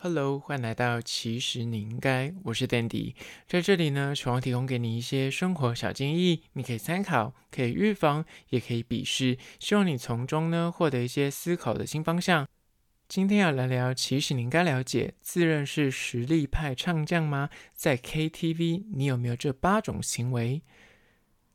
[0.00, 3.14] Hello，欢迎来到其实你应该，我是 Dandy，
[3.48, 12.46] 在这里呢，希望提供给你一些生活小建议，你可以参考，可以预防，也可以鄙视，希望你从中呢获得一些思考的新方向。
[13.08, 17.50] 今天要来聊，其实你应该了解，自认是实力派唱将吗？
[17.74, 20.62] 在 KTV，你有没有这八种行为？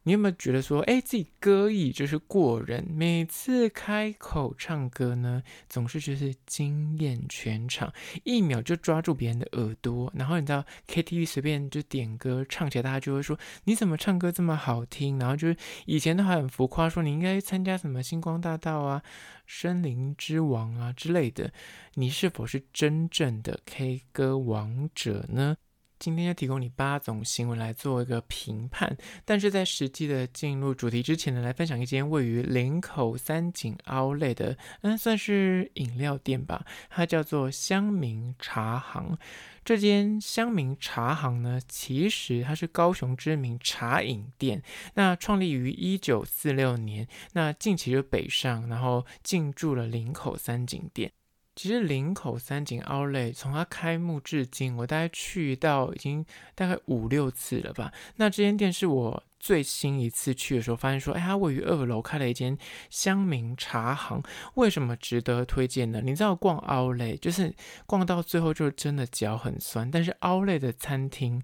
[0.04, 7.94] 你有没有觉得说，哎，自己歌艺就是过人，每次开口唱歌呢，总是就是惊艳全场，
[8.24, 10.12] 一秒就抓住别人的耳朵。
[10.16, 15.18] 然后你知道 KTV 随便就点歌唱起来，大家就会说你怎么唱歌这么好听？
[15.18, 19.02] 然后就是以前都还很浮夸，说你应该参加什么星光大道啊、
[19.48, 21.52] 森林之王啊之类的。
[21.94, 25.56] 你是否是真正的 K 歌王者呢？
[26.04, 39.18] 今天要提供你八种行为来做一个评判，但是在实际的进入主题之前呢，来分享一间位于林口三井凹类的，嗯，算是饮料店吧，它叫做香茗茶行。
[39.64, 44.62] 这间香茗茶行呢，其实它是高雄知名茶饮店，
[44.96, 51.14] 那创立于一九四六年，那近期就北上，然后进驻了林口三井店。
[51.56, 57.94] 其实林口三井奥莱从它开幕至今，我大概去到已经大概五六次了吧。
[58.16, 62.58] 那这间店是我最新一次去的时候，发现说，哎，它位于二楼开了一间
[62.90, 64.24] 香茗茶行。
[64.54, 66.00] 为什么值得推荐呢？
[66.02, 67.54] 你知道逛 Outlet 就是
[67.86, 71.42] 逛到最后就真的脚很酸，但是 Outlet 的餐厅。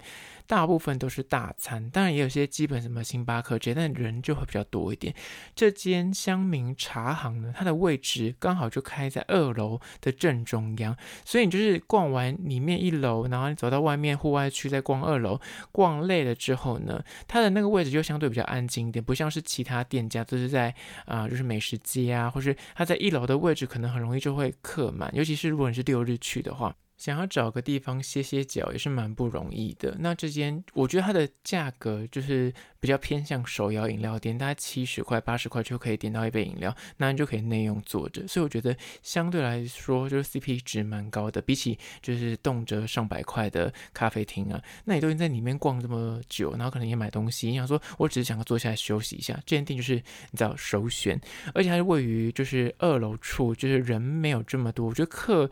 [0.48, 5.14] 大部分都是大餐，当然也有些基本什么星巴克这些，但人就会比较多一点。
[5.54, 15.40] 这间香茗茶行呢，它的位置刚好就开在二楼的正中央，所以你就是逛完里面一楼，然后你走到外面户外区再逛二楼，
[15.72, 20.74] 逛累了之后呢，它的那个位置就相对比较安静一点，不像是其他店家都是在
[21.06, 26.76] 啊、就是美食街啊，或是它在一楼的位置可能很容易就会客满，尤其是如果你是六日去的话。
[27.00, 29.96] 想要找个地方歇歇脚也是蛮不容易的。
[30.00, 38.28] 那这间我觉得它的价格就是比较偏向手摇饮料店，大概七十块、八十块就可以点到一杯饮料，那你就可以内用坐着。
[38.28, 51.20] 所以我觉得相对来说就是 CP 值蛮高的，比起就是动辄上百块的咖啡厅啊，那你都已经在里面逛这么久，然后可能也买东西，你想说我只是想要坐下来休息一下，这间店就是你知道首选，
[51.54, 55.50] 而且它是位于就是二楼处，就是人没有这么多，我觉得客。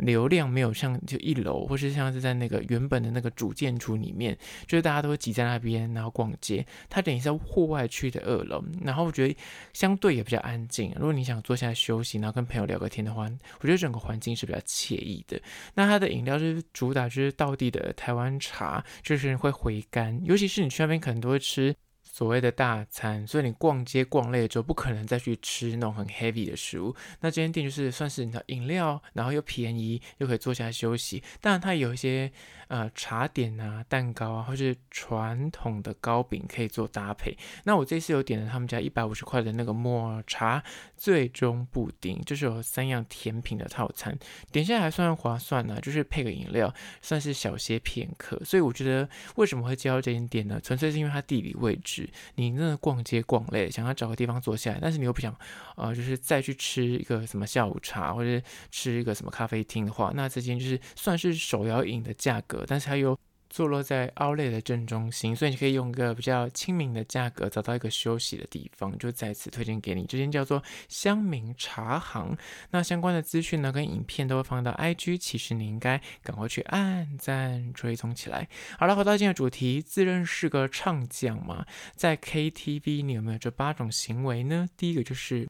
[0.00, 4.34] 流量没有像就一楼，或是像是在那个原本的那个主建筑里面，
[4.66, 6.64] 就是大家都会挤在那边，然后逛街。
[6.88, 9.36] 它等于在户外区的二楼，然后我觉得
[9.72, 10.92] 相对也比较安静。
[10.96, 13.28] 如果你想坐下来休息，然后跟朋友聊个天的话，
[13.60, 15.40] 我觉得整个环境是比较惬意的。
[15.74, 21.74] 那它的饮料就是主打就是道地的台湾茶，就是会回甘，尤其是你去那边可能都会吃。
[22.12, 26.94] 所谓的大餐，所以你逛街逛累了之后，不可能再去吃那种很 heavy 的食物。
[27.20, 31.22] 那这间店就是算是你的饮料，然后又便宜，又可以坐下来休息。
[31.40, 32.30] 当然，它有一些
[32.70, 37.36] 呃茶点啊、蛋糕啊，或是传统的糕饼可以做搭配。
[37.64, 40.62] 那我这次有点了他们家一百五十块的那个抹茶
[40.96, 44.16] 最终布丁，就是有三样甜品的套餐，
[44.52, 46.72] 点下来还算划算呢、就是配个饮料，
[47.02, 48.40] 算是小歇片刻。
[48.44, 50.60] 所以我觉得为什么会介绍这间店呢？
[50.62, 52.08] 纯粹是因为它地理位置。
[52.36, 55.36] 你那逛街逛累，想要找个地方坐下来，但是你又不想，
[55.76, 63.18] 呃，就是再去吃一个什么下午茶，或者吃一个什么咖啡厅的话，那这间就是算是手摇饮的价格，但是它又。
[63.52, 70.04] 坐落在奥雷的正中心，所以你可以用一个比较亲民的价格找到一个休息的地方，就在此推荐给你。
[70.04, 72.38] 这间叫做乡民茶行，
[72.70, 78.48] 那相关的资讯呢跟影片都会放到 IG，其实你应该赶快去按赞追踪起来。
[78.78, 81.66] 好了，回到今天的主题，自认是个唱将嘛，
[81.96, 84.68] 在 KTV 你有没有这八种行为呢？
[84.76, 85.48] 第一个就是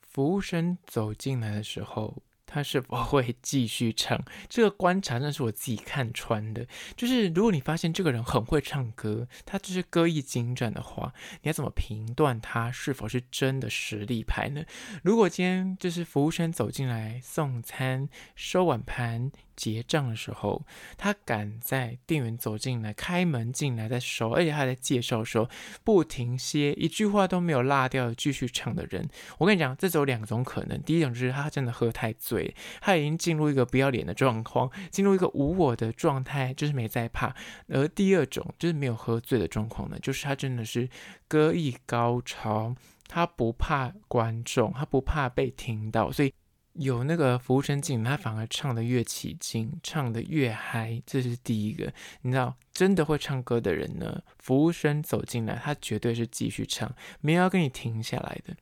[0.00, 2.20] 服务生走进来的时候。
[2.48, 4.20] 他是否会继续唱？
[4.48, 6.66] 这个观察那是我自己看穿的。
[6.96, 14.64] 就是如果你发现这个人很会唱歌，他就是歌艺精湛的话，你要怎么评断他是否是真的实力派呢？
[15.04, 19.30] 如果今天就是服务生走进来送餐、收碗盘。
[19.58, 20.64] 结账的时候，
[20.96, 25.50] 他赶在店员走进来、开门进来的时候，而且他在介绍说
[25.82, 30.80] 不停歇，一句话都没有落掉继续唱的人，我跟你讲，这只有两种可能。
[30.82, 37.34] 第一种就是他真的喝太醉，他已经进入一个不要脸的状况，进入一个无我的状态，就是没在怕。
[37.66, 40.88] 而第二种就是没有喝醉的状况呢，就是他真的是
[41.26, 42.76] 歌艺高超，
[43.08, 46.32] 他不怕观众，他不怕被听到，所以。
[46.78, 51.92] 有那个服务生进，他反而唱得越起劲，唱得越嗨，这是第一个。
[52.22, 58.56] 你知道，真的会唱歌的人呢，服务生走进来，他绝对是继续唱，没有要跟你停下来的。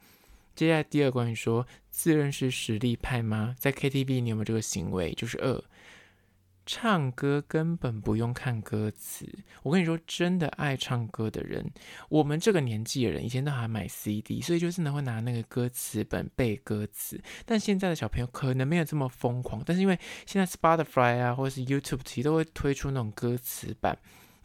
[0.54, 3.54] 接下来第二关你说，自认是实力派吗？
[3.58, 5.12] 在 KTV 你有没有这个行为？
[5.12, 5.62] 就是二，
[6.66, 9.26] 唱歌根本不用看歌词。
[9.62, 11.64] 我跟你说，真的爱唱歌的人，
[12.08, 17.18] 我们这个年纪的人，以前都还买 CD，所以就是呢会拿那个歌词本背歌词。
[17.44, 23.96] 但现在的小朋友可能没有这么疯狂，但是因为现在 Spotify 啊，或者是 YouTube 其实都会推出那种歌词版。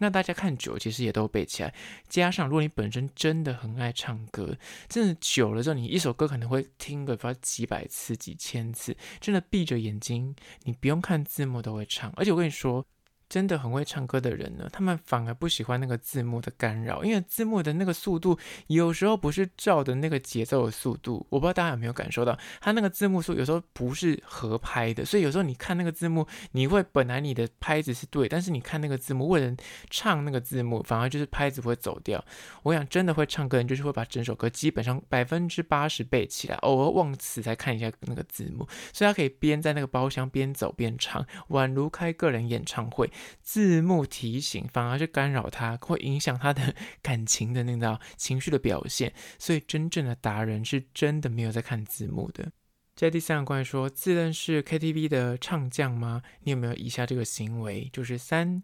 [0.02, 1.72] 那大家看久，其实也都背起来。
[2.10, 4.58] 加上，如果你本身真的很爱唱歌，
[4.90, 12.12] 真的久了之后，你一首歌可能会听个不知道几百次、几千次，真的闭着眼睛，你不用看字幕都会唱。
[12.16, 12.84] 而且我跟你说。
[13.32, 18.38] 真的很会唱歌的人呢，他们反而不喜欢那个字幕的干扰，因为字幕的那个速度
[18.68, 21.26] 有时候不是照的那个节奏的速度。
[21.30, 29.56] 我不知道大家有没有感受到，他那个字幕数有时候不是合拍的，所以有时候你看那个字幕，你会本来你的拍子是对，但是你看那个字幕，为了
[29.90, 32.22] 唱那个字幕，反而就是拍子会走掉。
[32.64, 43.10] 我想真的会唱歌的人，就是会把整首歌基本上百分之八十背起来，偶尔忘词才看一下那个字幕，所以他可以边在那个包厢边走边唱，宛如开个人演唱会。
[43.42, 49.14] 字幕提醒反而是干扰他，会影响他的 感情的那种情绪的表现。
[49.40, 52.52] 所以真正的达人是真的没有在看字幕的。
[52.96, 56.22] 在第三个关于说，自认是 KTV 的唱将吗？
[56.42, 57.90] 你有没有以下这个行为？
[57.92, 58.62] 就是三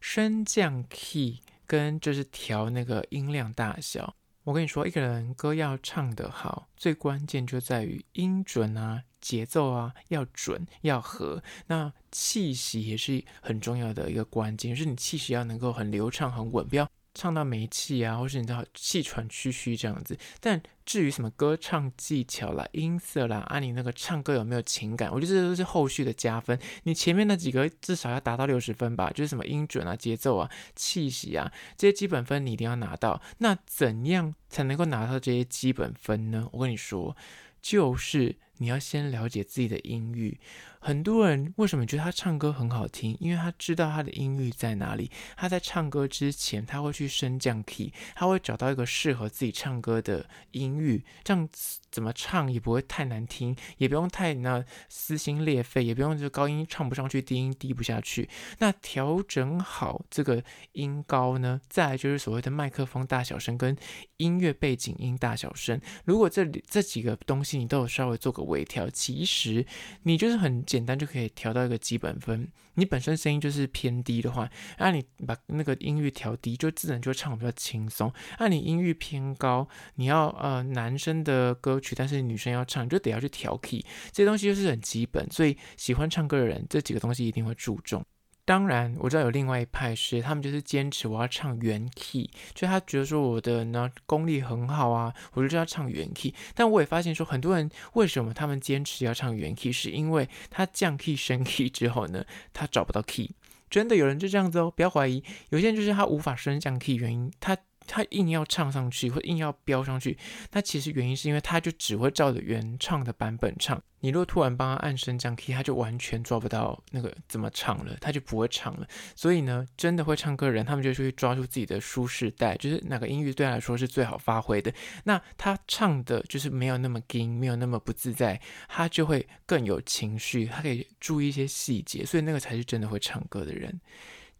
[0.00, 4.16] 升降 key 跟就是调那个音量大小。
[4.44, 9.04] 我跟你说，一个人歌要唱得好，最关键就在于音准啊。
[9.20, 20.16] 节奏啊，要准要合，那气息也是很重要的一个关键，就是你气息要能够很流畅很稳，不要唱到没气啊，或是你知道气喘吁吁这样子。
[20.40, 26.58] 但至于什么歌唱技巧啦、音色啦，啊，你那个唱歌有没有情感，我觉得这都是后续的加分。
[26.84, 33.20] 你前面那几个至少要达到六十分吧，就是什么音准啊、节奏啊、气息啊这些基本分你一定要拿到。
[33.38, 36.48] 那怎样才能够拿到这些基本分呢？
[36.52, 37.16] 我跟你说，
[37.60, 38.36] 就是。
[38.60, 40.38] 你要先了解自己的音域。
[40.82, 43.14] 很多人为什么觉得他唱歌很好听？
[43.20, 45.10] 因为他知道他的音域在哪里。
[45.36, 51.46] 他在唱歌之前，他会去升降 key，他会找到一个适合自己唱歌的音域，这样
[51.90, 58.26] 怎么唱也不会太难听，也不用太那撕心裂肺，也不用就高音唱不上去，低音低不下去。
[58.58, 60.42] 那调整好这个
[60.72, 63.76] 音高呢，再来就是所谓的麦克风大小声跟
[64.16, 65.78] 音乐背景音大小声。
[66.06, 69.66] 如果这里这几个东西你都有稍微做个微调，其实
[70.04, 70.60] 你就是很。
[70.70, 72.46] 简单就可以调到一个基本分。
[72.74, 74.48] 你本身声音就是偏低的话，
[74.78, 78.12] 那你把那个音域调低，就自然就唱比较轻松。
[78.38, 79.66] 那你音域偏高，
[79.96, 83.84] 你要呃男生的歌曲，但是女生要唱，就得要去调 key。
[84.12, 88.04] 这些东西就是很基本，所以喜欢唱歌的人，这几个东西一定会注重。
[88.50, 96.34] 当然，我知道有另外一派是，他们就是坚持我要唱原 key，就他觉得说我的呢功力很好啊，我就要唱原 key。
[96.52, 103.30] 但我也发现说，很多人为什么他们坚持要唱原 key，是因为他降 key 升 key 之后呢，他找不到 key。
[103.70, 105.22] 真的有人就这样子哦，不要怀疑。
[105.50, 107.56] 有些人就是他无法升降 key，原因他。
[107.86, 110.16] 他硬要唱上去，或硬要飙上去，
[110.52, 113.82] 那其实原因是因为他就只会照着原唱的版本唱。
[114.02, 118.88] 你如果突然帮他按升降 key，他就完全抓不到那个怎么唱了，他就不会唱了。
[119.14, 124.72] 所以呢，真的会唱歌的人，他们就会抓住自己的舒适带，就是哪个音域对他来说是最好发挥的。
[125.04, 133.78] 那他唱的就是没有那么紧，没有那么不自在，他就会更有情绪，他可以注意一些细节，所以那个才是真的会唱歌的人。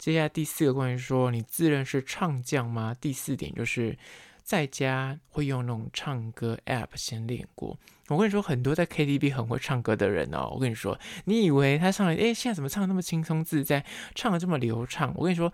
[0.01, 2.97] 接下来第四个关于说你自认是唱将吗？
[2.99, 3.99] 第四点就是
[4.43, 7.79] 在家会用那种唱歌 app 先练过。
[8.09, 15.13] 我跟你说，很多在 KTV 很会唱歌的人哦，我跟你说，你以为他唱了，诶，现在怎么唱那么轻松自在，唱得这么流畅？
[15.17, 15.53] 我跟你说，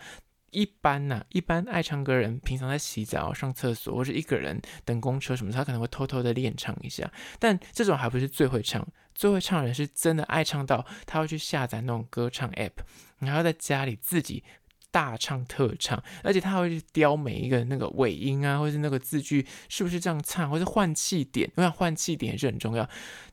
[0.52, 7.12] 一般呐、一般爱唱歌人，平常在洗澡、上厕所或者一个人等公车什么，他可能会偷偷的练唱一下。
[7.40, 12.70] 但这种还不是最会唱，最会唱的人是真的爱唱到他会去下载那种歌唱 app。
[13.20, 14.42] 你还要在家里自己
[14.90, 22.88] 大唱特唱，而且他还会去雕每一个那个尾音啊，或是那个字句是不是这样唱，或是换气点，我想换气点也是很重要。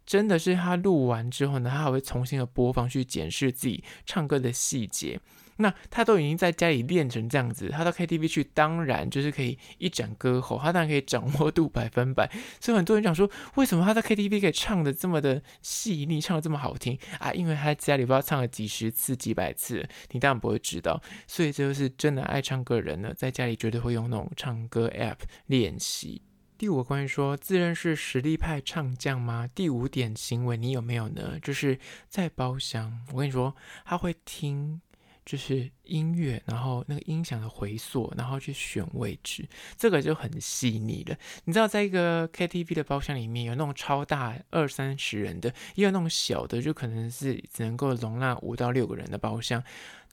[0.05, 5.19] 真的是他录完之后呢，他还会重新的播放去检视自己唱歌的细节。
[5.57, 12.29] 那他都已经在家里练成这样子，他到 KTV 去，当然就是可以一展歌喉，他当然可以掌握度百分百。
[12.60, 17.31] 所以很多人讲说，为什么他在 KTV 可以唱得这么的细腻，唱得这么好听啊？
[17.33, 21.01] 因为他在家里不知道唱了几十次、几百次，你当然不会知道。
[21.27, 26.22] 所以这就是真的爱唱歌的人呢，在家里绝对会用那种唱歌 App 练习。
[26.57, 29.50] 第五个关于说自认是实力派唱将吗？
[29.53, 31.38] 第五点行为你有没有呢？
[31.41, 33.55] 就是在包厢，我跟你说，
[33.86, 34.81] 他会听。
[35.25, 41.17] 就是音乐，然后那个音响的回溯，然后去选位置，这个就很细腻了。
[41.45, 49.63] 你知道，在一个 KTV 的包厢里面，有那种超大二三十人的，也有那种小的，就可能是只能够容纳五到六个人的包厢，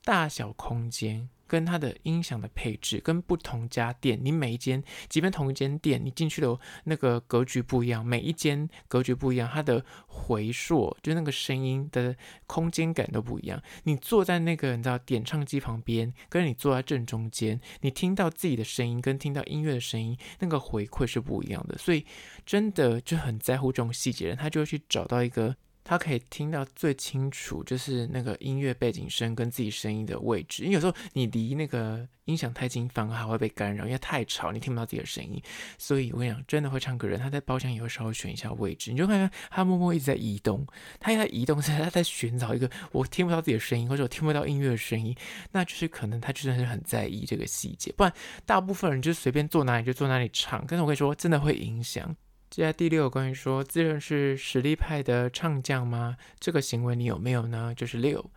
[0.04, 1.28] 大小空间。
[1.50, 12.14] 跟它的音响的配置，跟不同家店，你每一间，即便同一间店，你进去的那个格局不一样，每一间格局不一样，它的回溯，就那个声音的
[12.46, 13.60] 空间感都不一样。
[13.82, 21.76] 你坐在那个你知道点唱机旁边，跟你坐在正中间，你听到自己的声音，跟听到音乐的声音，那个回馈是不一样的。
[21.78, 22.06] 所以
[22.46, 25.56] 真的就很在乎这种细节的人，他就会去找到一个。
[25.90, 30.62] 他可以听到最清楚，就是那个音乐背景声跟自己声音的位置。
[30.62, 35.42] 因为有时候你离那个音响太近，反而还会被干扰，因为太吵，你听不到自己的声音。
[35.78, 38.92] 所以我跟你讲，真的会唱歌人，他在包厢也会稍微选一下位置。
[38.92, 40.64] 你就看看他默默一直在移动，
[41.00, 45.12] 他在移动，是他在寻找一个我听不到自己的声音，或者我听不到音乐的声音，
[45.50, 47.92] 那就是可能他真的是很在意这个细节。
[47.96, 48.12] 不然，
[48.46, 50.64] 大部分人就随便坐哪里就坐哪里唱。
[50.68, 52.14] 但是我跟你说，真的会影响。
[52.50, 56.16] 接下来第六关于说自认是实力派的唱将吗？
[56.40, 57.72] 这个行为你有没有呢？
[57.76, 58.28] 就是六。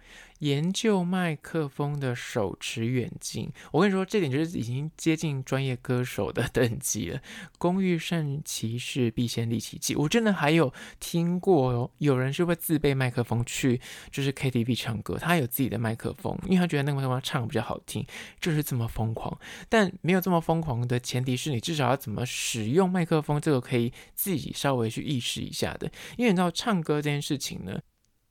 [0.44, 7.22] 研究麦克风的手持远近，我跟你说，这点就是已经接近专业歌手的 等级了。
[7.58, 9.96] 工欲善其事，必先利其器。
[9.96, 13.80] 我真的还有听过哦，有人是会自备麦克风去，
[14.12, 18.06] 就是 KTV 唱歌，他有自己的麦克风，因为他觉得那个麦克风唱比较好听，
[18.42, 19.40] 就是这么疯狂。
[19.70, 25.90] 但没有这么疯狂的前提是你至少要怎么使用麦克风，这个可以自己稍微去意识一下的。
[26.18, 27.80] 因为你知道唱歌这件事情呢。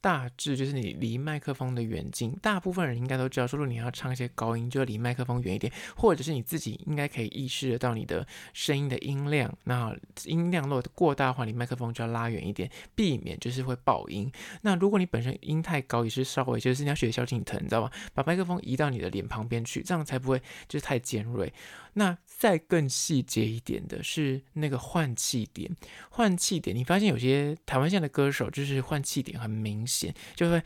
[0.03, 14.31] 大致就是你离麦克风的远近，大部分人应该都知道，说如果你要唱一些高音，就要离麦克风远一点，或者是你自己应该可以意识得到你的声音的音量，那音量如果过大的话，离麦克风就要拉远一点，避免就是会爆音。
[14.63, 17.91] 那如果你本身音太高，也是稍微就是你要学萧敬腾，你知道吗？
[18.13, 21.53] 把麦克风移到你的脸旁边去，这样才不会就是太尖锐。
[21.95, 25.71] 那再更细节一点的是那个换气点，
[26.09, 29.92] 换气点，你发现有些台湾现在的歌手就是换气点很明显，
[30.35, 30.63] 就会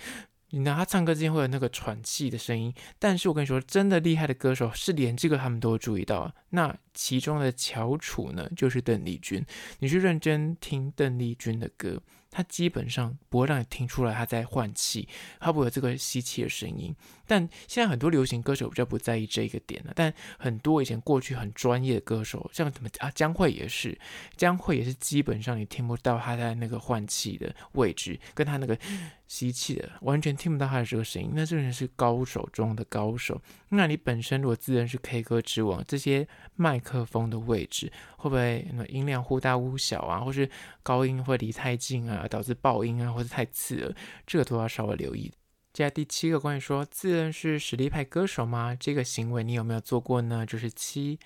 [0.50, 2.72] 你拿他唱歌之间会有那个喘气的声音。
[2.98, 6.32] 但是我跟你说，真的厉害的歌手是连这个他们都注意到。
[6.50, 9.44] 那其中的翘楚呢，就是邓丽君。
[9.80, 12.00] 你去认真听邓丽君的歌。
[12.28, 15.08] 他基本上不会让你听出来他在换气，
[15.40, 16.94] 他不会有这个吸气的声音。
[17.26, 19.92] 但现在很多流行歌手比较不在意这一个点了。
[19.94, 23.98] 但很多以前过去很专业的歌手，像什么啊江蕙也是，
[24.36, 28.78] 江蕙也是基本上你听不到他在那个换气的位置，跟他那个
[29.26, 31.30] 吸气的完全听不到他的这个声音。
[31.34, 33.40] 那这个人是高手中的高手。
[33.70, 40.48] 那你本身如果自认是 K 歌之王，这些麦克风的位置会不会那音量忽大忽小啊，或是
[40.82, 43.94] 高音会离太近啊，导致爆音啊，或是太刺耳，
[44.26, 45.32] 这个都要稍微留意。
[45.76, 48.74] 接下来第七个关于说自认是实力派歌手吗？
[48.80, 50.46] 这个行为你有没有做过呢？
[50.46, 51.18] 就是七。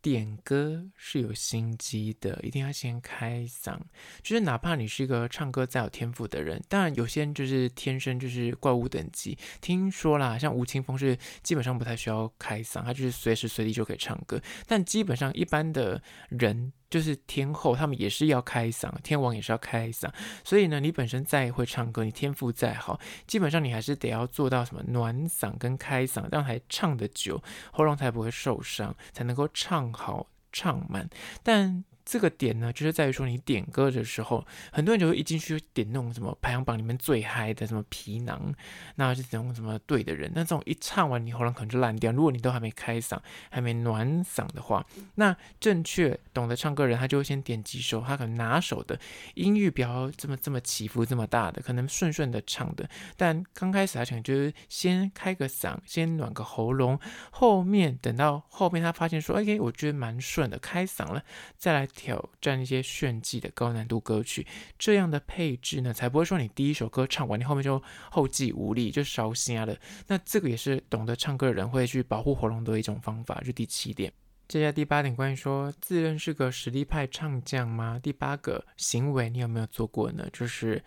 [0.00, 3.76] 点歌是有心机的，一定要先开嗓。
[4.22, 9.36] 就是哪怕你是一个唱歌再有天赋的人，当然有些人就是天生就是怪物等级。
[9.60, 14.40] 听说啦，像吴青峰是基本上不太需要开嗓，他就是随时随地就可以唱歌。
[14.68, 16.72] 但基本上一般的人。
[16.90, 20.08] 就是天后，他们也是要开嗓，天王也是要开嗓。
[20.42, 27.42] 所以呢，你本身再会唱歌，你天赋再好，基本上你还是得要做到什么暖嗓跟开嗓，让台唱得久，
[27.72, 31.08] 喉咙才不会受伤，才能够唱好唱满。
[31.42, 38.50] 但这个点呢，就是在于说你点歌的时候，很多人就会一进去就点那种什么排行榜里面最嗨的什么皮囊，
[38.94, 40.32] 那是那种什么对的人。
[40.34, 42.10] 那这种一唱完，你喉咙可能就烂掉。
[42.10, 43.18] 如果你都还没开嗓，
[43.50, 44.86] 还没暖嗓的话，
[45.16, 48.98] 那正确懂得唱歌人，他就会先点几首他可能拿手的
[49.34, 52.88] 音域不要这么这么起伏这么大的，可能顺顺的唱的。
[53.18, 56.98] 但刚开始他可能就是先开个嗓，先暖个喉咙，
[57.30, 61.22] 后面等到后面他发现说，OK，我觉得蛮顺的，开嗓了，
[61.58, 61.86] 再来。
[61.98, 64.46] 挑战一些炫技的高难度歌曲，
[64.78, 69.76] 这样的配置呢，才不会说你第一首歌唱完，你后面就后继无力，就烧心啊的。
[70.06, 73.42] 那这个也是懂得唱歌的人会去保护喉咙的一种方法。
[73.44, 74.12] 就第七点，
[74.46, 77.98] 接下来第八点，关于说自认是个实力派唱将吗？
[78.00, 80.28] 第八个行为你有没有做过呢？
[80.32, 80.84] 就是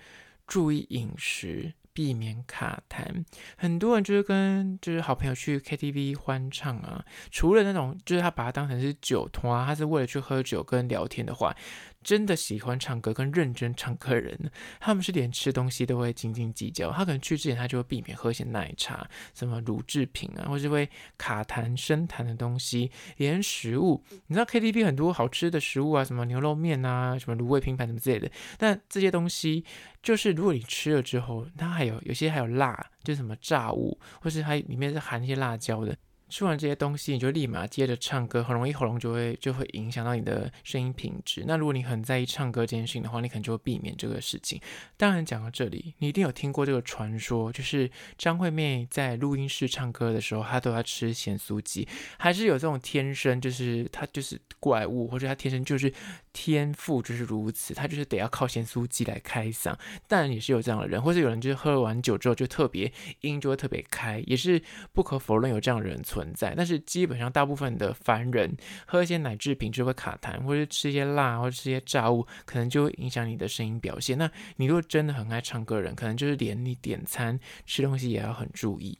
[0.47, 1.73] 注意饮食。
[1.93, 3.23] 避免卡痰，
[3.57, 11.55] 很多人就是跟就是好朋友去 KTV 欢唱啊，除了那种就是他把它当成是酒托啊，他是为了去喝酒跟聊天的话，
[12.03, 16.91] 真的喜欢唱歌跟认真唱歌的人，他们是连吃东西都会斤斤计较。
[16.91, 22.91] 他可能去之前他就会避免喝一些奶茶、什么乳制品啊，或是会卡痰生痰的东西。
[23.17, 28.29] 连食物，你知道 KTV 很多好吃的食物啊，什么牛肉面啊，什么卤味拼盘什么之类的。
[28.57, 29.63] 但这些东西，
[30.01, 35.95] 就是如果你吃了之后，它还有有些还有辣，就是什么炸物，或是它里面是含一些辣椒的。
[36.31, 41.43] 吃完这些东西，你就立马接着唱歌，很容易喉咙就会就会影响到你的声音品质。
[41.45, 44.59] 那如果你很在意唱歌这件事情的话，你可能就会避免这个事情。
[44.95, 51.85] 当然，讲到这里，你一定有听过这个传说，就是张惠妹在录音室唱歌的时候，她都要吃咸酥鸡，
[52.17, 55.93] 还是有这种天生就是她就是怪物，或者她天生就是
[56.33, 59.75] 天赋就是如此，他就是得要靠咸酥鸡来开嗓。
[60.07, 64.61] 当然也是有这样的人，或者有人就是喝完酒之后就特别音就会特别开，也是
[64.93, 74.17] 不可否认有这样的人存在，但是基本上大部分的凡人喝一些奶制品就会卡痰，或者吃一些辣，或者吃一些炸物，可能就会影响你的声音表现。
[74.17, 78.97] 那你如果真的很爱唱歌的人，可能就是连你点餐吃东西也要很注意。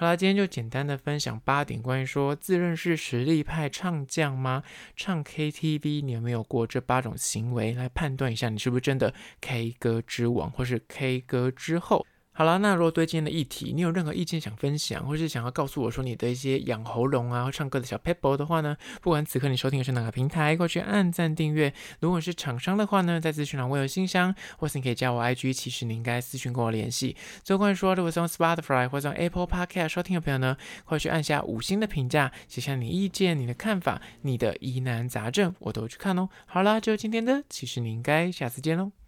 [0.00, 4.62] 好啦，今天就简单的分享八点关于说自认是实力派唱将吗？
[4.94, 12.06] 唱 KTV 你有没有过这八种行为来判断一下你是不是真的 K 歌之王，或是 K 歌之后？
[12.38, 21.74] 好了，那如果对今天的议题你有任何意见想分享，或是想要告诉我说你的一些养喉咙啊、唱歌的小撇步的话呢，不管此刻你收听的是哪个平台，快去按赞订阅。
[21.98, 27.16] 如果是厂商的话呢，在资讯栏我有信箱，或是你可以加我 IG，其实你应该私讯跟我联系。
[27.42, 36.28] 最后关于说，如果是用 Spotify 或者用 Apple Podcast 收听的朋友呢，快去按下五星的评价，写下你意见、你的看法、你的疑难杂症，我都去看哦。
[36.46, 39.07] 好啦，就今天的，其实你应该下次见喽。